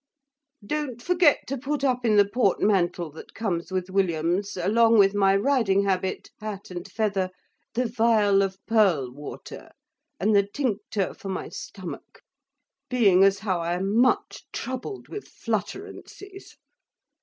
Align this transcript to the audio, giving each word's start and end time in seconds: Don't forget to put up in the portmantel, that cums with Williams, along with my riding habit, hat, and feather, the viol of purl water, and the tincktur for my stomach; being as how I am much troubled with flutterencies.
Don't 0.65 0.99
forget 0.99 1.41
to 1.45 1.59
put 1.59 1.83
up 1.83 2.03
in 2.05 2.15
the 2.15 2.25
portmantel, 2.25 3.11
that 3.11 3.35
cums 3.35 3.71
with 3.71 3.87
Williams, 3.91 4.57
along 4.57 4.97
with 4.97 5.13
my 5.13 5.35
riding 5.35 5.83
habit, 5.83 6.31
hat, 6.39 6.71
and 6.71 6.87
feather, 6.91 7.29
the 7.75 7.85
viol 7.85 8.41
of 8.41 8.57
purl 8.65 9.11
water, 9.11 9.69
and 10.19 10.35
the 10.35 10.41
tincktur 10.41 11.13
for 11.15 11.29
my 11.29 11.49
stomach; 11.49 12.23
being 12.89 13.23
as 13.23 13.37
how 13.45 13.59
I 13.59 13.73
am 13.75 13.95
much 13.95 14.47
troubled 14.51 15.07
with 15.07 15.27
flutterencies. 15.27 16.57